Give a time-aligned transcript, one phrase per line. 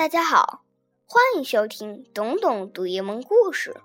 [0.00, 0.64] 大家好，
[1.04, 3.82] 欢迎收听懂懂读一门故事。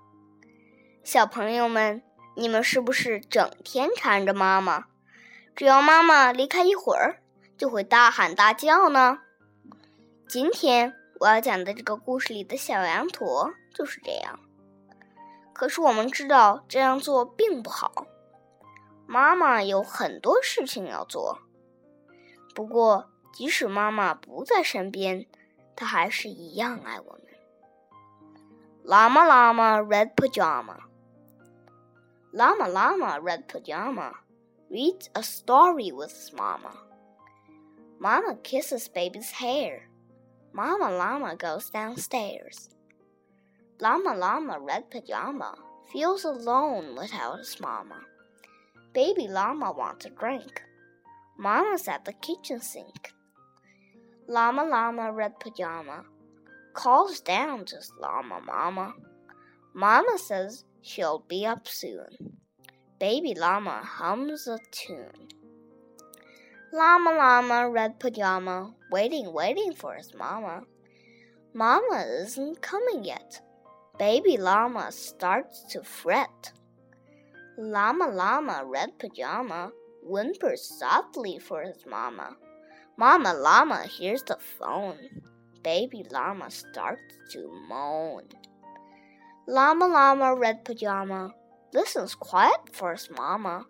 [1.04, 2.02] 小朋友们，
[2.34, 4.86] 你们是不是整天缠着妈妈？
[5.54, 7.20] 只要妈妈离开一会儿，
[7.58, 9.18] 就会大喊大叫呢？
[10.26, 14.40] 今天我要讲的这个故事里的小羊驼就是这样。
[15.52, 18.06] 可是我们知道这样做并不好，
[19.06, 21.40] 妈妈有很多事情要做。
[22.54, 25.26] 不过，即使妈妈不在身边，
[25.75, 27.21] 她还是一样爱我们。
[28.83, 30.77] Llama Llama Red Pajama
[32.33, 34.13] Llama Llama Red Pajama
[34.71, 36.71] reads a story with his mama.
[37.99, 39.87] Mama kisses baby's hair.
[40.53, 42.69] Mama Llama goes downstairs.
[43.79, 45.55] Llama Llama Red Pajama
[45.91, 47.99] feels alone without his mama.
[48.93, 50.63] Baby Llama wants a drink.
[51.37, 53.13] Mama's at the kitchen sink.
[54.28, 56.02] Llama Llama Red Pajama
[56.74, 58.94] calls down to Llama Mama.
[59.72, 62.08] Mama says she'll be up soon.
[62.98, 65.28] Baby Llama hums a tune.
[66.72, 70.62] Llama Llama Red Pajama waiting, waiting for his mama.
[71.54, 73.40] Mama isn't coming yet.
[73.96, 76.52] Baby Llama starts to fret.
[77.56, 79.70] Llama Llama Red Pajama
[80.02, 82.36] whimpers softly for his mama.
[82.98, 85.22] Mama Llama hears the phone.
[85.62, 88.24] Baby Llama starts to moan.
[89.46, 91.34] Llama Llama Red Pajama
[91.74, 93.66] listens quiet for his mama.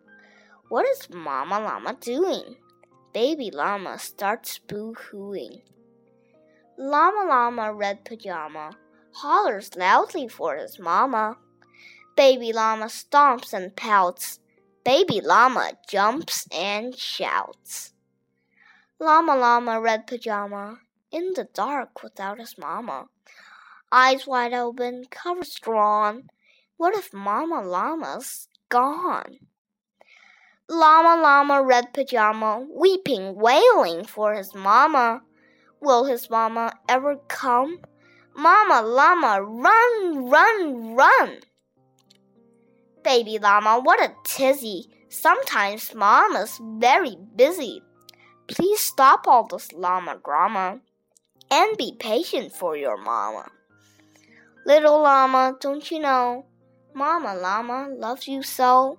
[0.68, 2.56] What is Mama Llama doing?
[3.12, 5.62] Baby Llama starts boo hooing.
[6.78, 8.70] Llama Llama Red Pajama
[9.12, 11.36] hollers loudly for his mama.
[12.16, 14.38] Baby Llama stomps and pouts.
[14.86, 17.92] Baby llama jumps and shouts.
[18.98, 20.78] Llama Llama Red Pajama
[21.12, 23.08] in the dark without his mama.
[23.92, 26.30] Eyes wide open, covers drawn.
[26.78, 29.38] What if Mama Llama's gone?
[30.68, 35.20] Llama Llama Red Pajama weeping, wailing for his mama.
[35.78, 37.80] Will his mama ever come?
[38.34, 41.40] Mama Llama, run, run, run!
[43.04, 44.86] Baby llama, what a tizzy!
[45.10, 47.82] Sometimes mama's very busy.
[48.48, 50.80] Please stop all this llama drama
[51.50, 53.46] and be patient for your mama.
[54.64, 56.46] Little llama, don't you know?
[56.94, 58.98] Mama llama loves you so.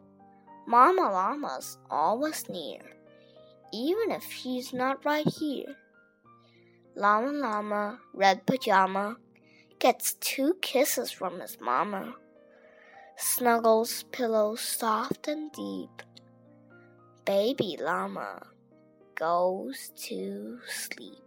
[0.66, 2.82] Mama llama's always near,
[3.74, 5.76] even if she's not right here.
[6.96, 9.18] Llama llama, red pajama,
[9.80, 12.16] gets two kisses from his mama
[13.18, 16.04] snuggles pillow soft and deep.
[17.26, 18.44] Baby llama
[19.18, 21.27] goes to sleep.